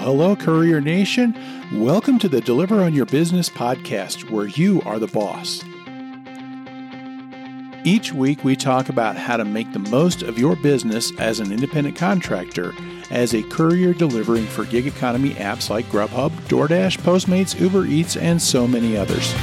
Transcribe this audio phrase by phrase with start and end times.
[0.00, 1.36] hello, Courier Nation.
[1.74, 5.62] Welcome to the Deliver on Your Business podcast, where you are the boss.
[7.84, 11.52] Each week, we talk about how to make the most of your business as an
[11.52, 12.72] independent contractor,
[13.10, 18.40] as a courier delivering for gig economy apps like Grubhub, DoorDash, Postmates, Uber Eats, and
[18.40, 19.34] so many others.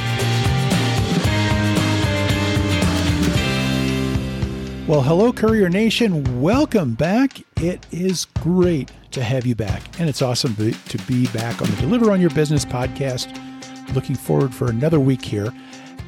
[4.87, 6.41] Well, hello, Courier Nation.
[6.41, 7.41] Welcome back.
[7.57, 11.75] It is great to have you back, and it's awesome to be back on the
[11.77, 13.33] Deliver on Your Business podcast.
[13.93, 15.53] Looking forward for another week here.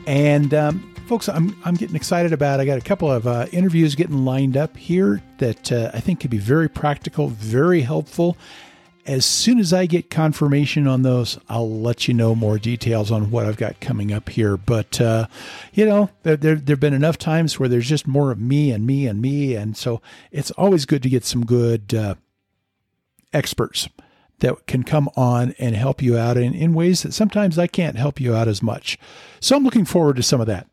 [0.05, 2.59] And um, folks, I'm, I'm getting excited about.
[2.59, 6.19] I got a couple of uh, interviews getting lined up here that uh, I think
[6.19, 8.37] could be very practical, very helpful,
[9.09, 13.31] as soon as I get confirmation on those, I'll let you know more details on
[13.31, 14.55] what I've got coming up here.
[14.55, 15.25] But, uh,
[15.73, 18.85] you know, there, there, have been enough times where there's just more of me and
[18.85, 19.55] me and me.
[19.55, 19.99] And so
[20.31, 22.15] it's always good to get some good uh,
[23.33, 23.89] experts
[24.39, 27.97] that can come on and help you out in, in ways that sometimes I can't
[27.97, 28.97] help you out as much.
[29.39, 30.67] So I'm looking forward to some of that.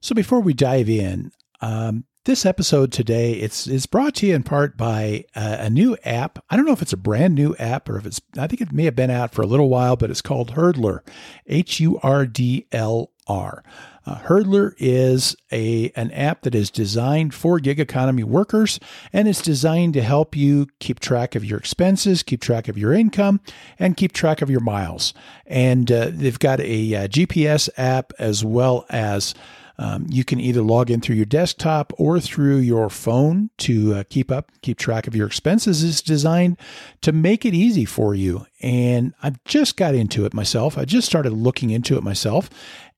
[0.00, 4.42] So before we dive in, um, this episode today it's is brought to you in
[4.42, 6.38] part by uh, a new app.
[6.50, 8.72] I don't know if it's a brand new app or if it's I think it
[8.72, 11.00] may have been out for a little while, but it's called Hurdlr,
[11.46, 13.62] H U R D L R.
[14.06, 18.80] Uh, Hurdlr is a an app that is designed for gig economy workers
[19.12, 22.92] and it's designed to help you keep track of your expenses, keep track of your
[22.92, 23.40] income,
[23.78, 25.12] and keep track of your miles.
[25.46, 26.64] And uh, they've got a,
[26.94, 29.34] a uh, GPS app as well as
[29.80, 34.04] um, you can either log in through your desktop or through your phone to uh,
[34.10, 35.82] keep up, keep track of your expenses.
[35.82, 36.58] It's designed
[37.00, 38.46] to make it easy for you.
[38.60, 40.76] And I've just got into it myself.
[40.76, 42.50] I just started looking into it myself.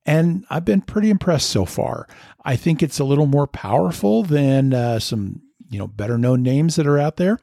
[0.05, 2.09] And I've been pretty impressed so far.
[2.45, 6.77] I think it's a little more powerful than uh, some, you know, better known names
[6.77, 7.39] that are out there.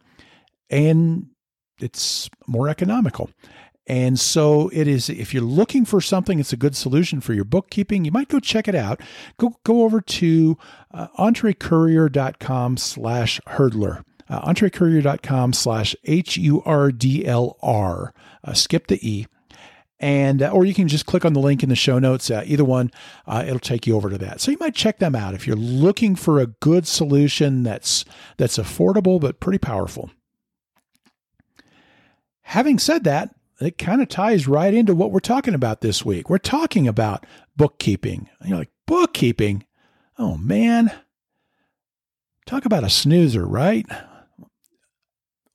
[0.70, 1.28] And
[1.80, 3.30] it's more economical.
[3.88, 7.46] And so it is, if you're looking for something, it's a good solution for your
[7.46, 8.06] bookkeeping.
[8.06, 9.02] You might go check it out.
[9.38, 10.58] Go, go over to
[10.94, 14.04] uh, entrecourier.com slash hurdlr.
[14.30, 16.54] Uh, entrecourier.com slash H-U-R-D-L-R.
[18.44, 19.26] Uh, skip the E.
[20.00, 22.32] And, uh, or you can just click on the link in the show notes.
[22.32, 22.90] Uh, either one,
[23.28, 24.40] uh, it'll take you over to that.
[24.40, 28.06] So you might check them out if you're looking for a good solution that's,
[28.38, 30.10] that's affordable, but pretty powerful.
[32.44, 36.30] Having said that, it kind of ties right into what we're talking about this week.
[36.30, 37.26] We're talking about
[37.58, 38.30] bookkeeping.
[38.40, 39.66] And you're like, bookkeeping?
[40.18, 40.92] Oh, man.
[42.46, 43.86] Talk about a snoozer, right?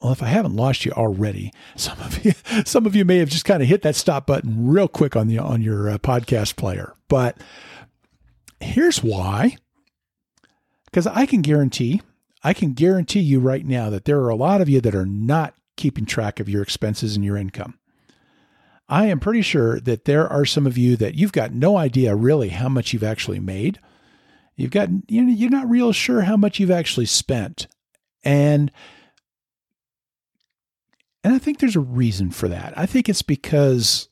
[0.01, 2.33] Well, if I haven't lost you already, some of you,
[2.65, 5.29] some of you may have just kind of hit that stop button real quick on
[5.29, 6.95] the on your uh, podcast player.
[7.09, 7.39] But
[8.61, 9.57] here's why:
[10.87, 12.03] because I can guarantee,
[12.43, 15.07] I can guarantee you right now that there are a lot of you that are
[15.07, 17.79] not keeping track of your expenses and your income.
[18.89, 22.15] I am pretty sure that there are some of you that you've got no idea
[22.15, 23.81] really how much you've actually made.
[24.57, 27.67] You've got you know, you're not real sure how much you've actually spent.
[28.23, 28.71] And
[31.25, 32.77] and I think there's a reason for that.
[32.77, 34.09] I think it's because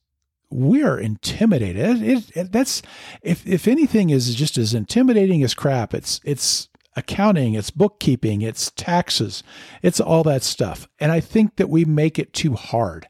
[0.50, 2.02] we are intimidated.
[2.02, 2.82] It, it, that's
[3.22, 5.94] if if anything is just as intimidating as crap.
[5.94, 9.42] It's it's accounting, it's bookkeeping, it's taxes,
[9.82, 10.88] it's all that stuff.
[10.98, 13.08] And I think that we make it too hard.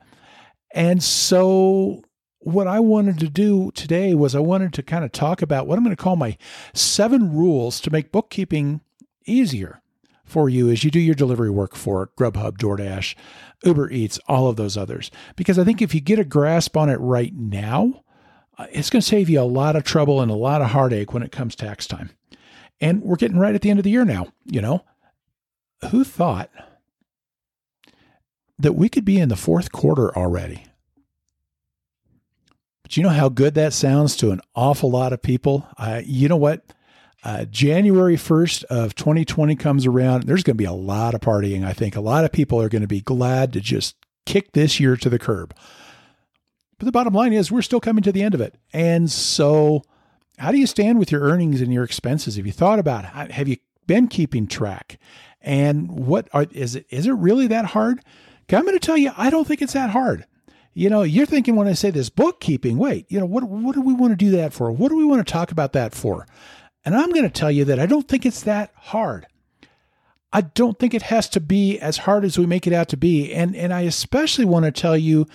[0.75, 2.03] And so,
[2.39, 5.79] what I wanted to do today was I wanted to kind of talk about what
[5.79, 6.37] I'm going to call my
[6.75, 8.81] seven rules to make bookkeeping
[9.27, 9.82] easier
[10.33, 13.15] for you as you do your delivery work for Grubhub, DoorDash,
[13.65, 15.11] Uber Eats, all of those others.
[15.37, 18.03] Because I think if you get a grasp on it right now,
[18.59, 21.13] uh, it's going to save you a lot of trouble and a lot of heartache
[21.13, 22.11] when it comes tax time.
[22.81, 24.85] And we're getting right at the end of the year now, you know.
[25.91, 26.51] Who thought
[28.59, 30.65] that we could be in the fourth quarter already.
[32.83, 35.67] But you know how good that sounds to an awful lot of people?
[35.77, 36.65] Uh, you know what?
[37.25, 40.25] Uh, January 1st of 2020 comes around.
[40.25, 41.65] There's going to be a lot of partying.
[41.65, 43.95] I think a lot of people are going to be glad to just
[44.27, 45.55] kick this year to the curb.
[46.79, 48.57] But the bottom line is, we're still coming to the end of it.
[48.73, 49.83] And so,
[50.39, 52.37] how do you stand with your earnings and your expenses?
[52.37, 53.31] Have you thought about it?
[53.31, 54.99] Have you been keeping track?
[55.41, 56.87] And what are, is it?
[56.91, 58.01] Is it really that hard?
[58.51, 60.27] I'm going to tell you, I don't think it's that hard.
[60.75, 63.81] You know, you're thinking when I say this bookkeeping, wait, you know, what, what do
[63.81, 64.71] we want to do that for?
[64.71, 66.27] What do we want to talk about that for?
[66.85, 69.27] And I'm going to tell you that I don't think it's that hard.
[70.33, 72.97] I don't think it has to be as hard as we make it out to
[72.97, 73.33] be.
[73.33, 75.27] And, and I especially want to tell you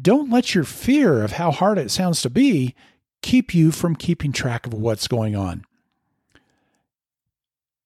[0.00, 2.74] don't let your fear of how hard it sounds to be
[3.20, 5.64] keep you from keeping track of what's going on.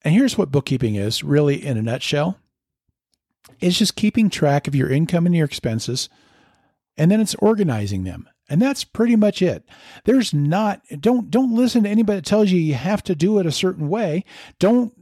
[0.02, 2.38] And here's what bookkeeping is really in a nutshell
[3.60, 6.08] It's just keeping track of your income and your expenses,
[6.96, 8.28] and then it's organizing them.
[8.48, 9.64] And that's pretty much it.
[10.04, 13.46] There's not don't don't listen to anybody that tells you you have to do it
[13.46, 14.24] a certain way.
[14.58, 14.92] Don't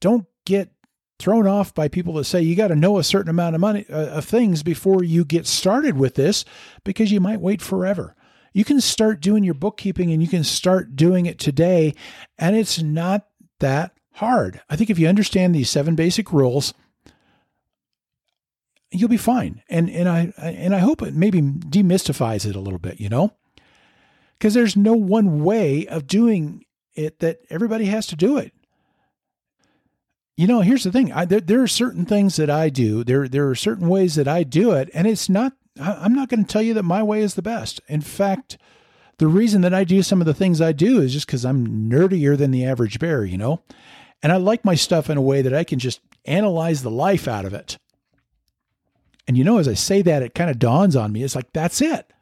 [0.00, 0.72] don't get
[1.18, 3.86] thrown off by people that say you got to know a certain amount of money
[3.88, 6.44] uh, of things before you get started with this
[6.84, 8.16] because you might wait forever.
[8.52, 11.94] You can start doing your bookkeeping and you can start doing it today
[12.38, 13.28] and it's not
[13.60, 14.60] that hard.
[14.68, 16.74] I think if you understand these seven basic rules,
[18.92, 19.62] you'll be fine.
[19.68, 23.32] And and I and I hope it maybe demystifies it a little bit, you know?
[24.38, 28.52] Because there's no one way of doing it that everybody has to do it.
[30.36, 31.12] You know, here's the thing.
[31.12, 33.04] I, there, there are certain things that I do.
[33.04, 35.52] There, there are certain ways that I do it, and it's not.
[35.80, 37.80] I, I'm not going to tell you that my way is the best.
[37.86, 38.58] In fact,
[39.18, 41.88] the reason that I do some of the things I do is just because I'm
[41.88, 43.24] nerdier than the average bear.
[43.24, 43.62] You know,
[44.22, 47.28] and I like my stuff in a way that I can just analyze the life
[47.28, 47.78] out of it.
[49.26, 51.22] And you know, as I say that, it kind of dawns on me.
[51.22, 52.12] It's like, that's it.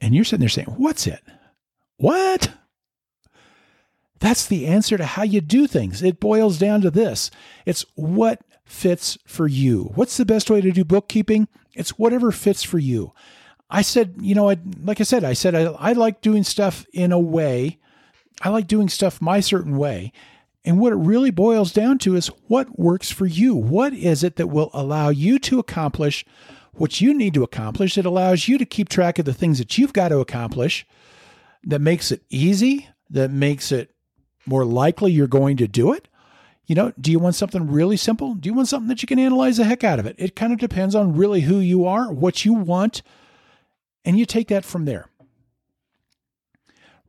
[0.00, 1.22] And you're sitting there saying, What's it?
[1.96, 2.52] What?
[4.18, 6.02] That's the answer to how you do things.
[6.02, 7.30] It boils down to this
[7.64, 9.92] it's what fits for you.
[9.94, 11.48] What's the best way to do bookkeeping?
[11.74, 13.12] It's whatever fits for you.
[13.68, 16.86] I said, you know, I, like I said, I said, I, I like doing stuff
[16.92, 17.78] in a way.
[18.42, 20.12] I like doing stuff my certain way.
[20.66, 23.54] And what it really boils down to is what works for you.
[23.54, 26.26] What is it that will allow you to accomplish
[26.72, 27.96] what you need to accomplish?
[27.96, 30.84] It allows you to keep track of the things that you've got to accomplish
[31.62, 33.94] that makes it easy, that makes it
[34.44, 36.08] more likely you're going to do it.
[36.66, 38.34] You know, do you want something really simple?
[38.34, 40.16] Do you want something that you can analyze the heck out of it?
[40.18, 43.02] It kind of depends on really who you are, what you want,
[44.04, 45.06] and you take that from there.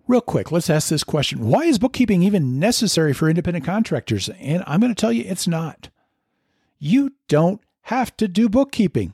[0.08, 4.30] Real quick, let's ask this question Why is bookkeeping even necessary for independent contractors?
[4.40, 5.90] And I'm going to tell you it's not.
[6.80, 9.14] You don't have to do bookkeeping.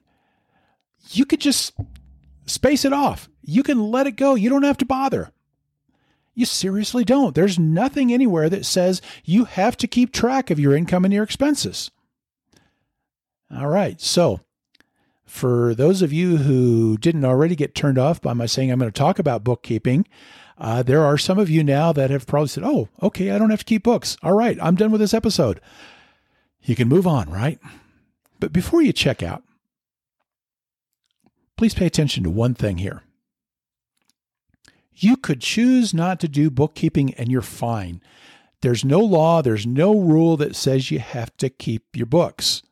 [1.09, 1.73] You could just
[2.45, 3.29] space it off.
[3.41, 4.35] You can let it go.
[4.35, 5.31] You don't have to bother.
[6.35, 7.35] You seriously don't.
[7.35, 11.23] There's nothing anywhere that says you have to keep track of your income and your
[11.23, 11.91] expenses.
[13.55, 14.01] All right.
[14.01, 14.39] So,
[15.25, 18.91] for those of you who didn't already get turned off by my saying I'm going
[18.91, 20.07] to talk about bookkeeping,
[20.63, 23.49] uh, there are some of you now that have probably said, oh, okay, I don't
[23.49, 24.15] have to keep books.
[24.23, 25.59] All right, I'm done with this episode.
[26.61, 27.59] You can move on, right?
[28.39, 29.43] But before you check out,
[31.57, 33.03] please pay attention to one thing here.
[34.95, 37.99] You could choose not to do bookkeeping and you're fine.
[38.61, 42.63] There's no law, there's no rule that says you have to keep your books.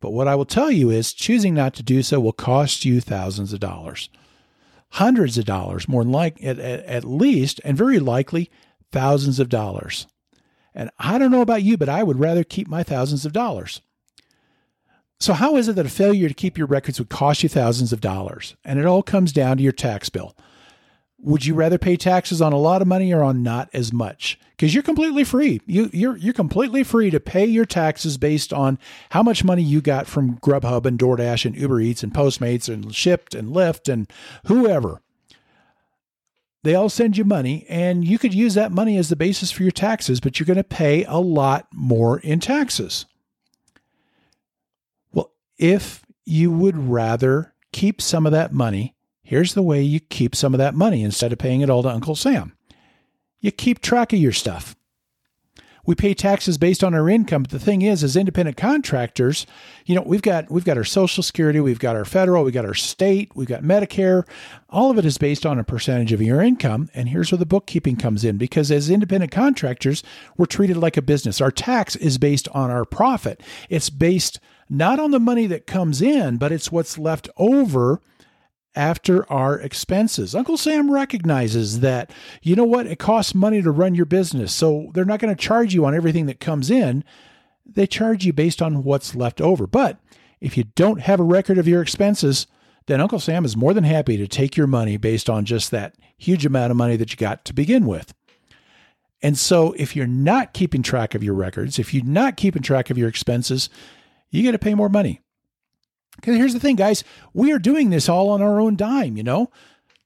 [0.00, 3.00] But what I will tell you is choosing not to do so will cost you
[3.00, 4.10] thousands of dollars
[4.90, 8.50] hundreds of dollars, more than like at, at least, and very likely
[8.90, 10.06] thousands of dollars.
[10.74, 13.80] And I don't know about you, but I would rather keep my thousands of dollars.
[15.20, 17.92] So, how is it that a failure to keep your records would cost you thousands
[17.92, 18.54] of dollars?
[18.64, 20.36] And it all comes down to your tax bill.
[21.20, 24.38] Would you rather pay taxes on a lot of money or on not as much?
[24.50, 25.60] Because you're completely free.
[25.66, 28.78] You, you're you're completely free to pay your taxes based on
[29.10, 32.86] how much money you got from Grubhub and DoorDash and Uber Eats and Postmates and
[32.86, 34.10] Shipt and Lyft and
[34.46, 35.00] whoever.
[36.64, 39.62] They all send you money, and you could use that money as the basis for
[39.62, 43.06] your taxes, but you're going to pay a lot more in taxes.
[45.12, 48.96] Well, if you would rather keep some of that money
[49.28, 51.90] Here's the way you keep some of that money instead of paying it all to
[51.90, 52.54] Uncle Sam.
[53.40, 54.74] You keep track of your stuff.
[55.84, 59.46] We pay taxes based on our income, but the thing is, as independent contractors,
[59.84, 62.64] you know, we've got we've got our social security, we've got our federal, we've got
[62.64, 64.26] our state, we've got Medicare.
[64.70, 66.88] All of it is based on a percentage of your income.
[66.94, 70.02] And here's where the bookkeeping comes in because as independent contractors,
[70.38, 71.42] we're treated like a business.
[71.42, 73.42] Our tax is based on our profit.
[73.68, 78.00] It's based not on the money that comes in, but it's what's left over
[78.78, 80.34] after our expenses.
[80.36, 84.54] Uncle Sam recognizes that, you know what, it costs money to run your business.
[84.54, 87.02] So they're not going to charge you on everything that comes in.
[87.66, 89.66] They charge you based on what's left over.
[89.66, 89.98] But
[90.40, 92.46] if you don't have a record of your expenses,
[92.86, 95.96] then Uncle Sam is more than happy to take your money based on just that
[96.16, 98.14] huge amount of money that you got to begin with.
[99.20, 102.90] And so if you're not keeping track of your records, if you're not keeping track
[102.90, 103.68] of your expenses,
[104.30, 105.20] you got to pay more money.
[106.18, 109.22] Because here's the thing, guys, we are doing this all on our own dime, you
[109.22, 109.50] know?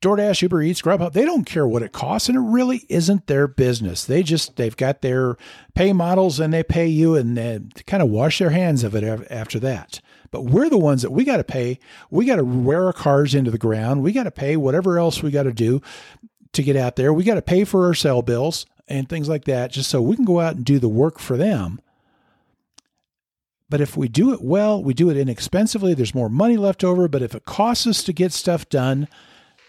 [0.03, 3.47] DoorDash, Uber Eats, Grubhub, they don't care what it costs, and it really isn't their
[3.47, 4.05] business.
[4.05, 5.37] They just, they've got their
[5.75, 9.05] pay models and they pay you and they kind of wash their hands of it
[9.31, 10.01] after that.
[10.33, 11.79] But we're the ones that we got to pay.
[12.11, 14.03] We got to wear our cars into the ground.
[14.03, 15.81] We got to pay whatever else we got to do
[16.53, 17.13] to get out there.
[17.13, 20.17] We got to pay for our cell bills and things like that just so we
[20.17, 21.81] can go out and do the work for them
[23.73, 27.09] But if we do it well, we do it inexpensively, there's more money left over.
[27.09, 29.09] But if it costs us to get stuff done,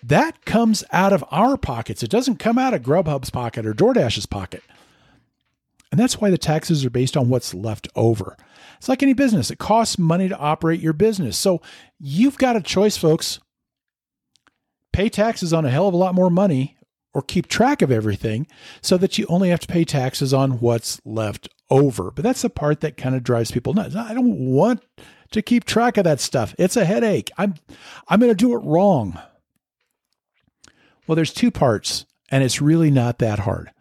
[0.03, 2.03] that comes out of our pockets.
[2.03, 4.61] It doesn't come out of Grubhub's pocket or DoorDash's pocket.
[5.89, 8.35] And that's why the taxes are based on what's left over.
[8.75, 11.37] It's like any business, it costs money to operate your business.
[11.37, 11.61] So
[11.97, 13.39] you've got a choice, folks.
[14.91, 16.75] Pay taxes on a hell of a lot more money
[17.13, 18.47] or keep track of everything
[18.81, 22.11] so that you only have to pay taxes on what's left over.
[22.11, 23.95] But that's the part that kind of drives people nuts.
[23.95, 24.83] I don't want
[25.31, 26.53] to keep track of that stuff.
[26.59, 27.31] It's a headache.
[27.37, 27.55] I'm
[28.07, 29.19] I'm going to do it wrong.
[31.07, 33.71] Well, there's two parts and it's really not that hard.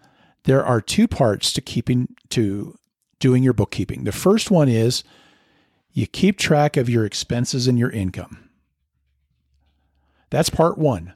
[0.44, 2.76] There are two parts to keeping to
[3.20, 4.04] doing your bookkeeping.
[4.04, 5.04] The first one is
[5.92, 8.48] you keep track of your expenses and your income.
[10.30, 11.12] That's part 1.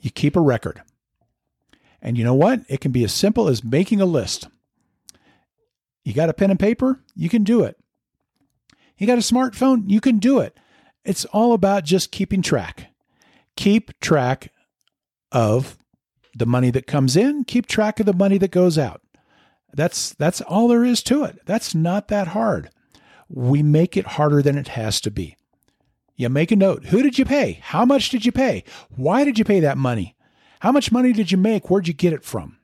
[0.00, 0.82] You keep a record.
[2.00, 2.60] And you know what?
[2.68, 4.46] It can be as simple as making a list.
[6.04, 7.00] You got a pen and paper?
[7.16, 7.76] You can do it.
[8.98, 9.84] You got a smartphone?
[9.86, 10.56] You can do it.
[11.04, 12.88] It's all about just keeping track.
[13.56, 14.52] Keep track
[15.32, 15.76] of
[16.36, 19.00] the money that comes in, keep track of the money that goes out.
[19.72, 21.40] That's that's all there is to it.
[21.46, 22.70] That's not that hard.
[23.28, 25.36] We make it harder than it has to be.
[26.16, 26.86] You make a note.
[26.86, 27.60] Who did you pay?
[27.62, 28.62] How much did you pay?
[28.94, 30.16] Why did you pay that money?
[30.60, 31.68] How much money did you make?
[31.68, 32.58] Where'd you get it from?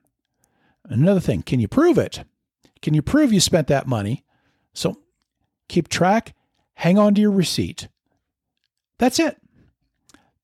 [0.84, 2.24] Another thing, can you prove it?
[2.82, 4.24] Can you prove you spent that money?
[4.72, 4.96] So
[5.68, 6.34] keep track,
[6.74, 7.88] hang on to your receipt.
[8.98, 9.36] That's it.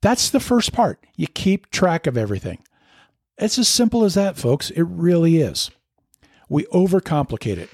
[0.02, 1.04] That's the first part.
[1.16, 2.58] You keep track of everything.
[3.38, 4.70] It's as simple as that, folks.
[4.70, 5.70] It really is.
[6.48, 7.70] We overcomplicate it.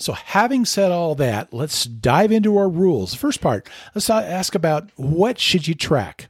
[0.00, 3.14] So, having said all that, let's dive into our rules.
[3.14, 6.28] First part, let's ask about what should you track?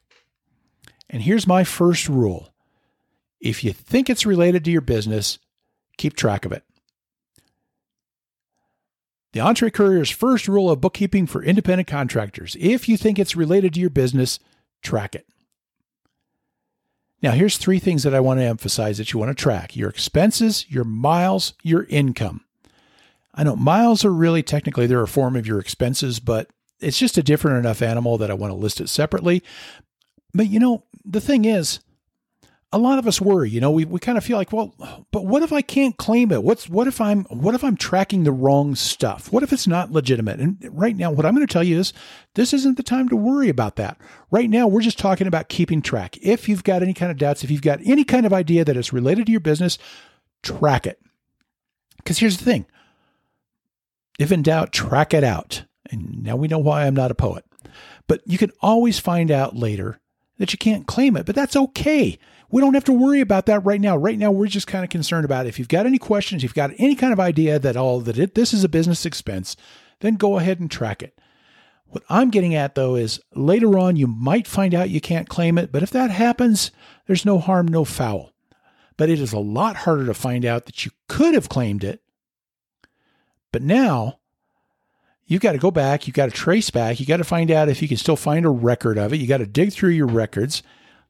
[1.11, 2.51] And here's my first rule
[3.41, 5.39] if you think it's related to your business,
[5.97, 6.65] keep track of it.
[9.33, 13.81] The EntreCourier's first rule of bookkeeping for independent contractors if you think it's related to
[13.81, 14.39] your business,
[14.83, 15.27] track it.
[17.21, 19.91] Now, here's three things that I want to emphasize that you want to track your
[19.91, 22.45] expenses, your miles, your income.
[23.35, 26.49] I know miles are really technically they're a form of your expenses, but
[26.81, 29.43] it's just a different enough animal that I want to list it separately.
[30.33, 31.81] But you know, the thing is,
[32.71, 34.75] a lot of us worry, you know, we, we kind of feel like, well,
[35.11, 36.43] but what if I can't claim it?
[36.43, 39.33] What's what if I'm what if I'm tracking the wrong stuff?
[39.33, 40.39] What if it's not legitimate?
[40.39, 41.95] And right now, what I'm going to tell you is
[42.35, 43.99] this isn't the time to worry about that.
[44.31, 46.19] Right now, we're just talking about keeping track.
[46.21, 48.77] If you've got any kind of doubts, if you've got any kind of idea that
[48.77, 49.79] it's related to your business,
[50.43, 51.01] track it.
[51.97, 52.67] Because here's the thing.
[54.19, 55.65] If in doubt, track it out.
[55.91, 57.47] And now we know why I'm not a poet.
[58.07, 60.01] But you can always find out later
[60.39, 62.19] that you can't claim it, but that's okay.
[62.51, 63.97] We don't have to worry about that right now.
[63.97, 66.55] Right now, we're just kind of concerned about if you've got any questions, if you've
[66.55, 69.57] got any kind of idea that all that it, this is a business expense,
[70.01, 71.19] then go ahead and track it.
[71.89, 75.57] What I'm getting at though is later on you might find out you can't claim
[75.59, 76.71] it, but if that happens,
[77.07, 78.33] there's no harm, no foul.
[78.97, 82.03] But it is a lot harder to find out that you could have claimed it.
[83.53, 84.19] But now
[85.27, 87.69] you've got to go back, you've got to trace back, you've got to find out
[87.69, 89.21] if you can still find a record of it.
[89.21, 90.63] You got to dig through your records.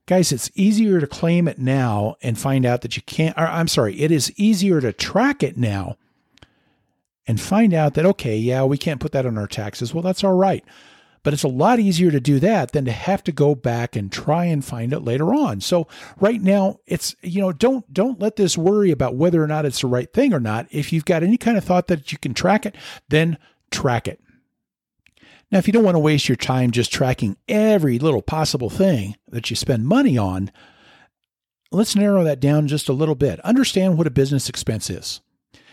[0.09, 4.01] Guys, it's easier to claim it now and find out that you can't, I'm sorry,
[4.01, 5.99] it is easier to track it now
[7.27, 9.93] and find out that, okay, yeah, we can't put that on our taxes.
[9.93, 10.65] Well, that's all right.
[11.25, 14.11] But it's a lot easier to do that than to have to go back and
[14.11, 15.61] try and find it later on.
[15.61, 15.87] So
[16.19, 19.83] right now it's you know don't don't let this worry about whether or not it's
[19.83, 20.69] the right thing or not.
[20.71, 22.77] If you've got any kind of thought that you can track it,
[23.11, 23.37] then
[23.71, 24.23] track it.
[25.51, 29.17] Now, if you don't want to waste your time just tracking every little possible thing
[29.29, 30.51] that you spend money on,
[31.71, 33.41] let's narrow that down just a little bit.
[33.41, 35.21] Understand what a business expense is.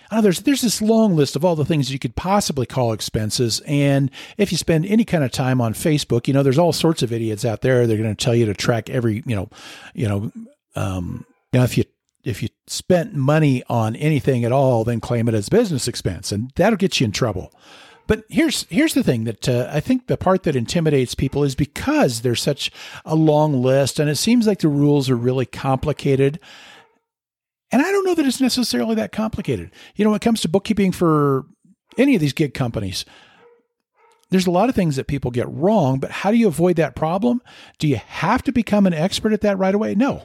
[0.09, 2.93] I know there's there's this long list of all the things you could possibly call
[2.93, 6.73] expenses, and if you spend any kind of time on Facebook, you know there's all
[6.73, 7.87] sorts of idiots out there.
[7.87, 9.49] They're going to tell you to track every you know,
[9.95, 10.31] you know,
[10.75, 11.85] um, you know if you
[12.23, 16.51] if you spent money on anything at all, then claim it as business expense, and
[16.55, 17.51] that'll get you in trouble.
[18.07, 21.55] But here's here's the thing that uh, I think the part that intimidates people is
[21.55, 22.71] because there's such
[23.03, 26.39] a long list, and it seems like the rules are really complicated.
[27.71, 29.71] And I don't know that it's necessarily that complicated.
[29.95, 31.45] You know, when it comes to bookkeeping for
[31.97, 33.05] any of these gig companies,
[34.29, 35.99] there's a lot of things that people get wrong.
[35.99, 37.41] But how do you avoid that problem?
[37.79, 39.95] Do you have to become an expert at that right away?
[39.95, 40.23] No,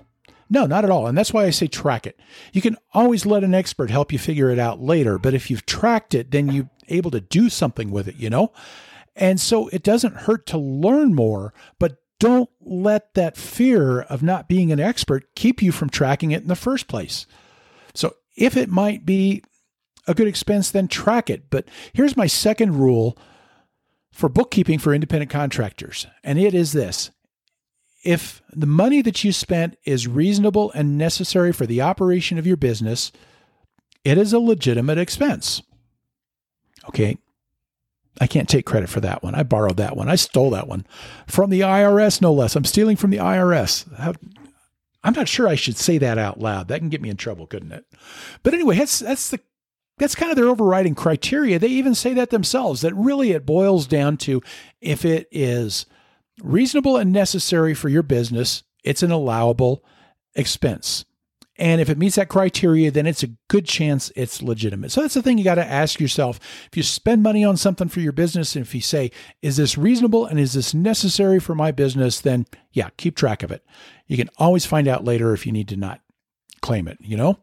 [0.50, 1.06] no, not at all.
[1.06, 2.18] And that's why I say track it.
[2.52, 5.16] You can always let an expert help you figure it out later.
[5.18, 8.52] But if you've tracked it, then you're able to do something with it, you know?
[9.16, 14.48] And so it doesn't hurt to learn more, but don't let that fear of not
[14.48, 17.26] being an expert keep you from tracking it in the first place.
[17.94, 19.42] So if it might be
[20.06, 21.50] a good expense, then track it.
[21.50, 23.16] But here's my second rule
[24.12, 27.10] for bookkeeping for independent contractors, and it is this
[28.02, 32.56] if the money that you spent is reasonable and necessary for the operation of your
[32.56, 33.12] business,
[34.04, 35.62] it is a legitimate expense.
[36.88, 37.18] Okay.
[38.20, 39.34] I can't take credit for that one.
[39.34, 40.08] I borrowed that one.
[40.08, 40.86] I stole that one
[41.26, 42.56] from the IRS, no less.
[42.56, 43.86] I'm stealing from the IRS.
[45.02, 46.68] I'm not sure I should say that out loud.
[46.68, 47.86] That can get me in trouble, couldn't it?
[48.42, 49.40] But anyway, that's that's the
[49.98, 51.58] that's kind of their overriding criteria.
[51.58, 52.80] They even say that themselves.
[52.80, 54.42] That really it boils down to
[54.80, 55.86] if it is
[56.42, 59.84] reasonable and necessary for your business, it's an allowable
[60.34, 61.04] expense.
[61.60, 64.90] And if it meets that criteria, then it's a good chance it's legitimate.
[64.90, 66.40] So that's the thing you got to ask yourself.
[66.66, 69.10] If you spend money on something for your business, and if you say,
[69.42, 73.52] is this reasonable and is this necessary for my business, then yeah, keep track of
[73.52, 73.62] it.
[74.06, 76.00] You can always find out later if you need to not
[76.62, 77.36] claim it, you know?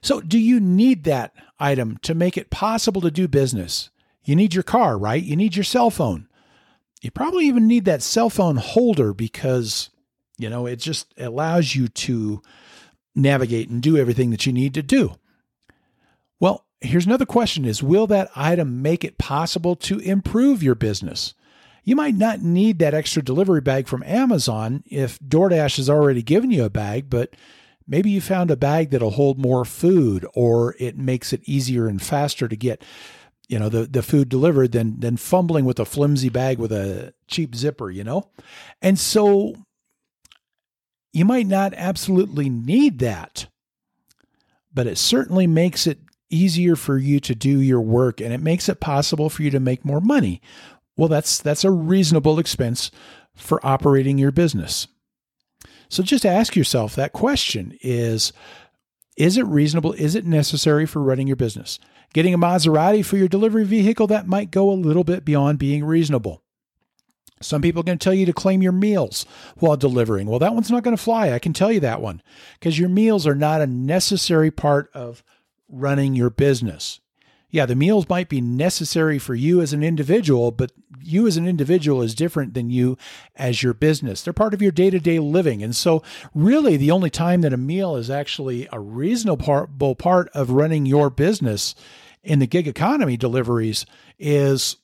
[0.00, 3.90] So, do you need that item to make it possible to do business?
[4.22, 5.22] You need your car, right?
[5.22, 6.28] You need your cell phone.
[7.02, 9.90] You probably even need that cell phone holder because,
[10.36, 12.40] you know, it just allows you to
[13.18, 15.14] navigate and do everything that you need to do.
[16.40, 21.34] Well, here's another question is will that item make it possible to improve your business?
[21.84, 26.50] You might not need that extra delivery bag from Amazon if DoorDash has already given
[26.50, 27.34] you a bag, but
[27.86, 32.02] maybe you found a bag that'll hold more food or it makes it easier and
[32.02, 32.84] faster to get
[33.48, 37.14] you know the the food delivered than than fumbling with a flimsy bag with a
[37.26, 38.28] cheap zipper you know
[38.82, 39.54] and so
[41.12, 43.48] you might not absolutely need that
[44.72, 45.98] but it certainly makes it
[46.30, 49.60] easier for you to do your work and it makes it possible for you to
[49.60, 50.40] make more money.
[50.96, 52.90] Well that's that's a reasonable expense
[53.34, 54.88] for operating your business.
[55.88, 58.32] So just ask yourself that question is
[59.16, 61.78] is it reasonable is it necessary for running your business?
[62.14, 65.84] Getting a Maserati for your delivery vehicle, that might go a little bit beyond being
[65.84, 66.42] reasonable.
[67.40, 70.26] Some people are going to tell you to claim your meals while delivering.
[70.26, 71.32] Well, that one's not going to fly.
[71.32, 72.22] I can tell you that one
[72.58, 75.22] because your meals are not a necessary part of
[75.68, 77.00] running your business
[77.50, 80.70] yeah, the meals might be necessary for you as an individual, but
[81.00, 82.98] you as an individual is different than you
[83.36, 84.22] as your business.
[84.22, 85.62] They're part of your day to day living.
[85.62, 86.02] And so,
[86.34, 91.08] really, the only time that a meal is actually a reasonable part of running your
[91.08, 91.74] business
[92.22, 93.86] in the gig economy deliveries
[94.18, 94.76] is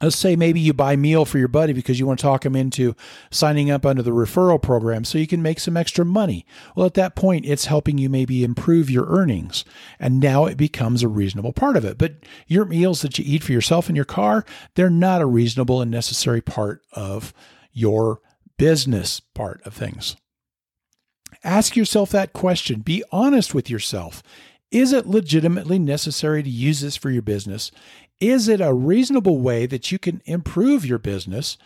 [0.00, 2.56] let's say maybe you buy meal for your buddy because you want to talk him
[2.56, 2.94] into
[3.30, 6.46] signing up under the referral program so you can make some extra money.
[6.74, 9.64] Well, at that point, it's helping you maybe improve your earnings.
[10.00, 11.98] And now it becomes a reasonable part of it.
[11.98, 12.14] But
[12.46, 15.90] your meals that you eat for yourself in your car, they're not a reasonable and
[15.90, 17.32] necessary part of
[17.72, 18.20] your
[18.56, 20.16] business part of things.
[21.44, 22.80] Ask yourself that question.
[22.80, 24.22] Be honest with yourself.
[24.70, 27.70] Is it legitimately necessary to use this for your business?
[28.22, 31.58] Is it a reasonable way that you can improve your business?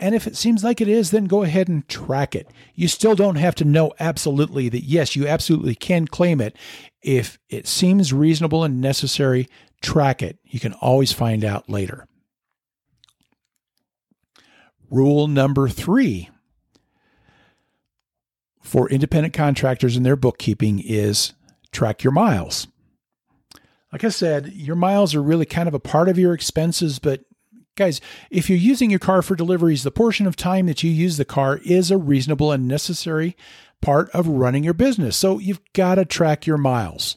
[0.00, 2.50] And if it seems like it is, then go ahead and track it.
[2.74, 6.56] You still don't have to know absolutely that, yes, you absolutely can claim it.
[7.02, 9.48] If it seems reasonable and necessary,
[9.80, 10.40] track it.
[10.42, 12.08] You can always find out later.
[14.90, 16.30] Rule number three
[18.60, 21.32] for independent contractors and their bookkeeping is
[21.70, 22.66] track your miles.
[23.92, 27.24] Like I said, your miles are really kind of a part of your expenses, but
[27.76, 28.00] guys,
[28.30, 31.26] if you're using your car for deliveries, the portion of time that you use the
[31.26, 33.36] car is a reasonable and necessary
[33.82, 35.16] part of running your business.
[35.16, 37.16] So you've got to track your miles.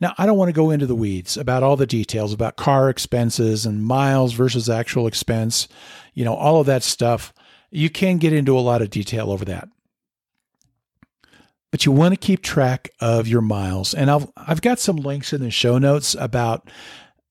[0.00, 2.88] Now, I don't want to go into the weeds about all the details about car
[2.88, 5.68] expenses and miles versus actual expense,
[6.14, 7.34] you know, all of that stuff.
[7.70, 9.68] You can get into a lot of detail over that
[11.70, 13.94] but you want to keep track of your miles.
[13.94, 16.70] And I've, I've got some links in the show notes about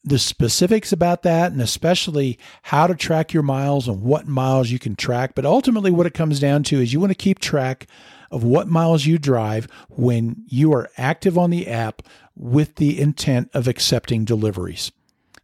[0.03, 4.79] the specifics about that and especially how to track your miles and what miles you
[4.79, 5.35] can track.
[5.35, 7.87] But ultimately, what it comes down to is you want to keep track
[8.31, 12.01] of what miles you drive when you are active on the app
[12.35, 14.91] with the intent of accepting deliveries.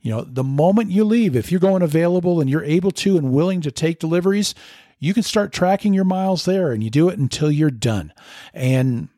[0.01, 3.31] You know, the moment you leave, if you're going available and you're able to and
[3.31, 4.53] willing to take deliveries,
[5.03, 8.13] you can start tracking your miles there and you do it until you're done.
[8.53, 9.09] And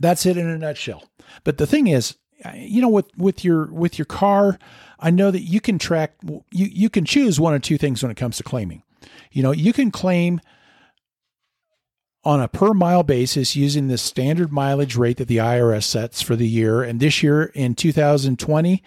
[0.00, 1.04] that's it in a nutshell.
[1.44, 2.16] But the thing is,
[2.54, 4.58] you know, with, with your with your car,
[4.98, 8.10] I know that you can track you you can choose one or two things when
[8.10, 8.82] it comes to claiming.
[9.30, 10.40] You know, you can claim
[12.24, 16.34] on a per mile basis using the standard mileage rate that the IRS sets for
[16.34, 16.82] the year.
[16.82, 18.82] And this year in 2020,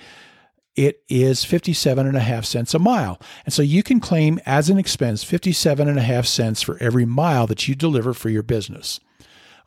[0.76, 3.20] it is 57 and a half cents a mile.
[3.46, 7.06] And so you can claim as an expense 57 and a half cents for every
[7.06, 9.00] mile that you deliver for your business.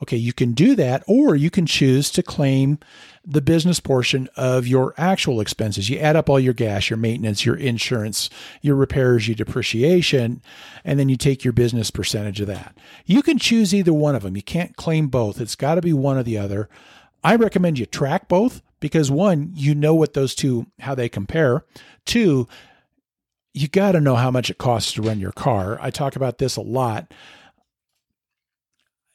[0.01, 2.79] Okay, you can do that, or you can choose to claim
[3.25, 5.91] the business portion of your actual expenses.
[5.91, 8.31] You add up all your gas, your maintenance, your insurance,
[8.63, 10.41] your repairs, your depreciation,
[10.85, 12.77] and then you take your business percentage of that.
[13.07, 14.37] You can choose either one of them.
[14.37, 15.41] You can't claim both.
[15.41, 16.69] It's got to be one or the other.
[17.25, 21.65] I recommend you track both because one, you know what those two how they compare.
[22.05, 22.47] Two,
[23.53, 25.79] you got to know how much it costs to run your car.
[25.81, 27.13] I talk about this a lot.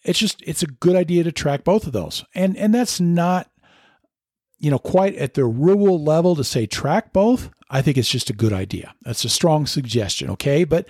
[0.04, 2.26] It's just it's a good idea to track both of those.
[2.36, 3.50] And and that's not
[4.58, 7.50] you know quite at the rule level to say track both.
[7.70, 8.94] I think it's just a good idea.
[9.04, 10.64] That's a strong suggestion okay?
[10.64, 10.88] But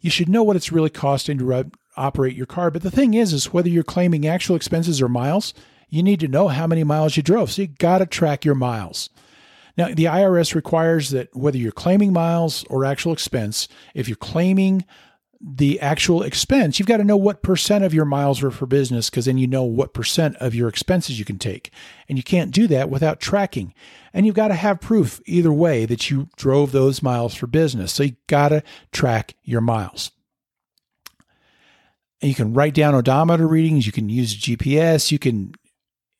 [0.00, 2.70] you should know what it's really costing to operate your car.
[2.70, 5.52] But the thing is is whether you're claiming actual expenses or miles
[5.92, 8.54] you need to know how many miles you drove so you got to track your
[8.54, 9.10] miles
[9.76, 14.84] now the irs requires that whether you're claiming miles or actual expense if you're claiming
[15.44, 19.10] the actual expense, you've got to know what percent of your miles were for business
[19.10, 21.72] because then you know what percent of your expenses you can take.
[22.08, 23.74] And you can't do that without tracking.
[24.14, 27.92] And you've got to have proof either way that you drove those miles for business.
[27.92, 30.12] So you got to track your miles.
[32.20, 35.54] And you can write down odometer readings, you can use GPS, you can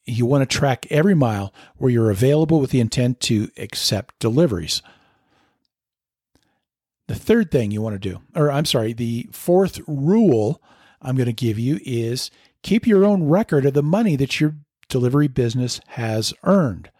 [0.05, 4.83] you want to track every mile where you're available with the intent to accept deliveries.
[7.09, 10.63] The third thing you want to do, or I'm sorry, the fourth rule
[11.01, 12.31] I'm going to give you is
[12.63, 14.57] keep your own record of the money that your
[14.89, 16.91] delivery business has earned.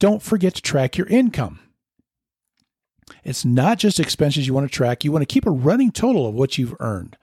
[0.00, 1.60] Don't forget to track your income.
[3.24, 6.26] It's not just expenses you want to track, you want to keep a running total
[6.26, 7.16] of what you've earned.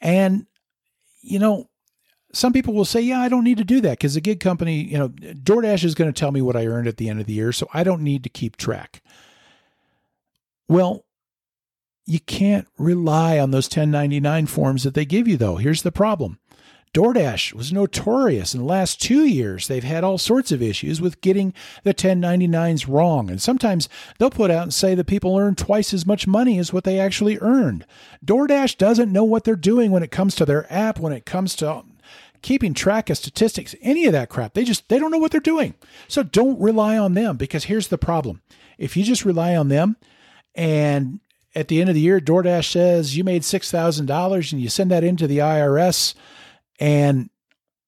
[0.00, 0.46] And,
[1.22, 1.70] you know,
[2.32, 4.82] some people will say, yeah, I don't need to do that because the gig company,
[4.82, 7.26] you know, DoorDash is going to tell me what I earned at the end of
[7.26, 9.02] the year, so I don't need to keep track.
[10.68, 11.04] Well,
[12.06, 15.56] you can't rely on those 1099 forms that they give you, though.
[15.56, 16.38] Here's the problem
[16.94, 19.66] DoorDash was notorious in the last two years.
[19.66, 23.30] They've had all sorts of issues with getting the 1099s wrong.
[23.30, 26.70] And sometimes they'll put out and say that people earn twice as much money as
[26.70, 27.86] what they actually earned.
[28.24, 31.56] DoorDash doesn't know what they're doing when it comes to their app, when it comes
[31.56, 31.82] to
[32.42, 34.54] keeping track of statistics, any of that crap.
[34.54, 35.74] They just they don't know what they're doing.
[36.08, 38.42] So don't rely on them because here's the problem.
[38.78, 39.96] If you just rely on them
[40.54, 41.20] and
[41.54, 45.04] at the end of the year, DoorDash says you made $6,000 and you send that
[45.04, 46.14] into the IRS
[46.80, 47.28] and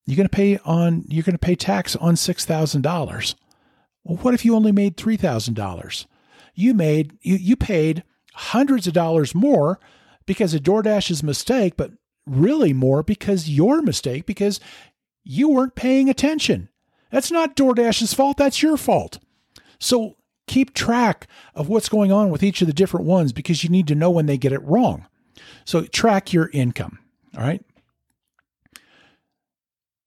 [0.06, 3.34] you're going to pay on you're going to pay tax on $6,000.
[4.04, 6.06] Well, what if you only made $3,000?
[6.54, 9.80] You made you you paid hundreds of dollars more
[10.26, 11.92] because of DoorDash's mistake, but
[12.26, 14.60] really more because your mistake because
[15.22, 16.68] you weren't paying attention.
[17.10, 19.18] That's not DoorDash's fault, that's your fault.
[19.78, 23.70] So keep track of what's going on with each of the different ones because you
[23.70, 25.06] need to know when they get it wrong.
[25.64, 26.98] So track your income.
[27.36, 27.64] All right.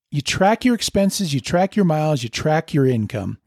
[0.10, 3.40] You track your expenses, you track your miles, you track your income.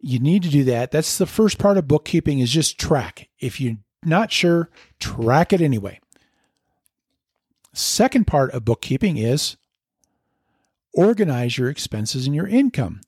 [0.00, 0.90] You need to do that.
[0.90, 3.28] That's the first part of bookkeeping is just track.
[3.38, 6.00] If you're not sure, track it anyway.
[7.72, 9.56] Second part of bookkeeping is
[10.92, 13.00] organize your expenses and your income.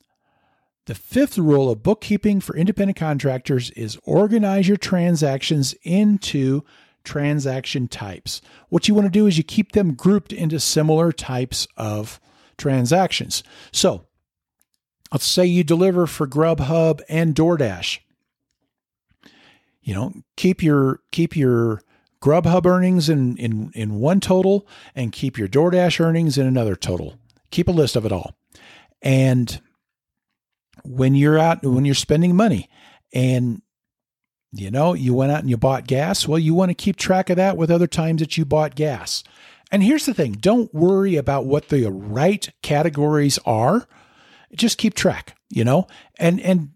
[0.85, 6.63] The fifth rule of bookkeeping for independent contractors is organize your transactions into
[7.03, 8.41] transaction types.
[8.69, 12.19] What you want to do is you keep them grouped into similar types of
[12.57, 13.43] transactions.
[13.71, 14.07] So,
[15.11, 17.99] let's say you deliver for Grubhub and DoorDash.
[19.81, 21.81] You know, keep your keep your
[22.23, 27.19] Grubhub earnings in, in, in one total and keep your DoorDash earnings in another total.
[27.51, 28.37] Keep a list of it all.
[29.01, 29.59] And
[30.83, 32.69] when you're out when you're spending money
[33.13, 33.61] and
[34.51, 37.29] you know you went out and you bought gas well you want to keep track
[37.29, 39.23] of that with other times that you bought gas
[39.71, 43.87] and here's the thing don't worry about what the right categories are
[44.53, 46.71] just keep track you know and and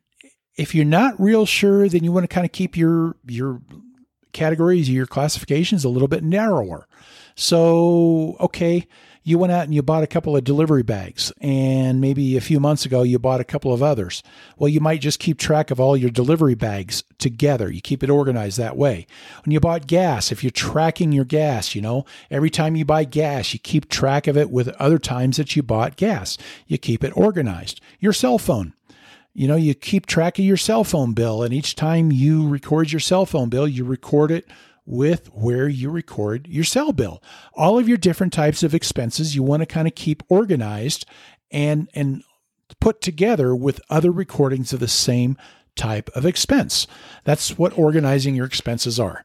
[0.56, 3.62] if you're not real sure then you want to kind of keep your your
[4.38, 6.88] categories your classifications a little bit narrower
[7.36, 8.88] so okay
[9.28, 12.62] you went out and you bought a couple of delivery bags, and maybe a few
[12.62, 14.24] months ago you bought a couple of others.
[14.58, 17.70] Well, you might just keep track of all your delivery bags together.
[17.70, 19.06] You keep it organized that way.
[19.44, 23.04] When you bought gas, if you're tracking your gas, you know, every time you buy
[23.04, 26.38] gas, you keep track of it with other times that you bought gas.
[26.66, 27.82] You keep it organized.
[28.00, 28.76] Your cell phone.
[29.38, 32.92] You know, you keep track of your cell phone bill, and each time you record
[32.92, 34.50] your cell phone bill, you record it
[34.84, 37.22] with where you record your cell bill.
[37.54, 41.06] All of your different types of expenses you want to kind of keep organized
[41.52, 42.24] and and
[42.80, 45.38] put together with other recordings of the same
[45.76, 46.88] type of expense.
[47.24, 49.24] That's what organizing your expenses are.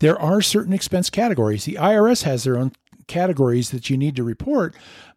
[0.00, 1.64] There are certain expense categories.
[1.64, 2.72] The IRS has their own
[3.06, 4.74] categories that you need to report.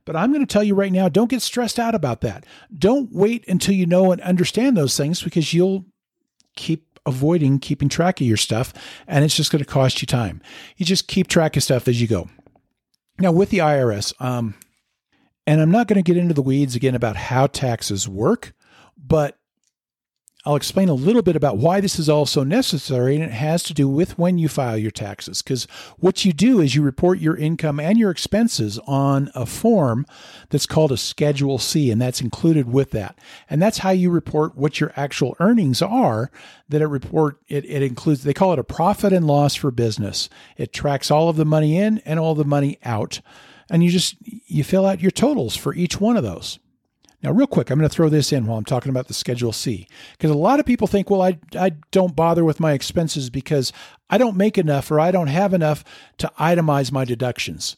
[0.08, 2.46] But I'm going to tell you right now don't get stressed out about that.
[2.74, 5.86] Don't wait until you know and understand those things because you'll
[6.56, 8.74] keep avoiding keeping track of your stuff
[9.06, 10.41] and it's just going to cost you time.
[10.78, 12.30] You just keep track of stuff as you go.
[13.20, 14.56] Now, with the IRS, um,
[15.46, 18.54] and I'm not going to get into the weeds again about how taxes work,
[18.98, 19.38] but
[20.47, 23.73] I'll explain a little bit about why this is also necessary, and it has to
[23.73, 25.41] do with when you file your taxes.
[25.41, 25.65] Because
[25.97, 30.05] what you do is you report your income and your expenses on a form
[30.47, 33.19] that's called a Schedule C, and that's included with that.
[33.49, 36.31] And that's how you report what your actual earnings are.
[36.69, 40.29] That it report it, it includes they call it a profit and loss for business.
[40.55, 43.19] It tracks all of the money in and all the money out,
[43.69, 46.57] and you just you fill out your totals for each one of those.
[47.23, 49.51] Now, real quick, I'm going to throw this in while I'm talking about the Schedule
[49.51, 53.32] C, because a lot of people think, well, I, I don't bother with my expenses
[53.32, 53.73] because
[54.10, 55.84] I don't make enough or I don't have enough
[56.19, 57.75] to itemize my deductions.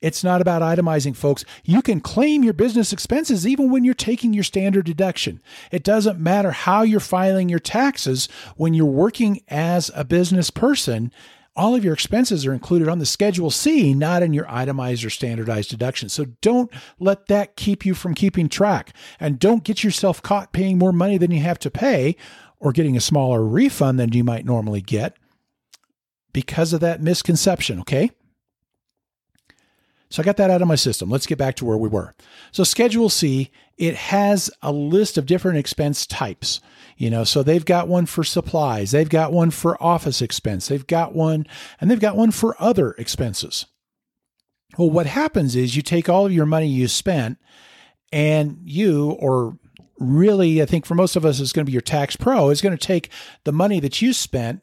[0.00, 1.44] It's not about itemizing, folks.
[1.64, 5.42] You can claim your business expenses even when you're taking your standard deduction.
[5.72, 11.10] It doesn't matter how you're filing your taxes when you're working as a business person
[11.58, 15.10] all of your expenses are included on the Schedule C, not in your itemized or
[15.10, 16.08] standardized deduction.
[16.08, 18.94] So don't let that keep you from keeping track.
[19.18, 22.16] And don't get yourself caught paying more money than you have to pay
[22.60, 25.16] or getting a smaller refund than you might normally get
[26.32, 28.10] because of that misconception, okay?
[30.10, 31.10] So I got that out of my system.
[31.10, 32.14] Let's get back to where we were.
[32.50, 36.60] So Schedule C, it has a list of different expense types.
[36.96, 40.86] You know, so they've got one for supplies, they've got one for office expense, they've
[40.86, 41.46] got one,
[41.80, 43.66] and they've got one for other expenses.
[44.76, 47.38] Well, what happens is you take all of your money you spent
[48.12, 49.58] and you, or
[49.98, 52.62] really, I think for most of us, it's going to be your tax pro, is
[52.62, 53.10] going to take
[53.44, 54.62] the money that you spent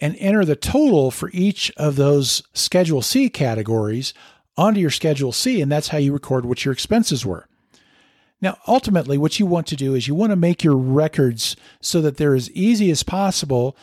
[0.00, 4.12] and enter the total for each of those Schedule C categories
[4.56, 5.60] onto your Schedule C.
[5.60, 7.46] And that's how you record what your expenses were.
[8.42, 12.00] Now, ultimately, what you want to do is you want to make your records so
[12.00, 13.76] that they're as easy as possible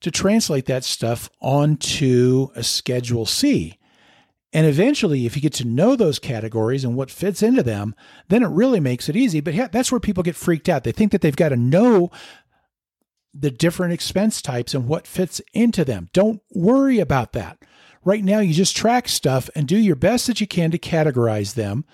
[0.00, 3.78] to translate that stuff onto a Schedule C.
[4.52, 7.94] And eventually, if you get to know those categories and what fits into them,
[8.28, 9.40] then it really makes it easy.
[9.40, 10.84] But yeah, that's where people get freaked out.
[10.84, 12.10] They think that they've got to know
[13.34, 16.08] the different expense types and what fits into them.
[16.12, 17.58] Don't worry about that.
[18.06, 21.54] Right now, you just track stuff and do your best that you can to categorize
[21.54, 21.84] them